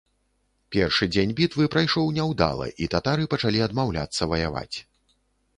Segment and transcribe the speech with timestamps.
[0.75, 4.77] Першы дзень бітвы прайшоў няўдала і татары пачалі адмаўляцца ваяваць.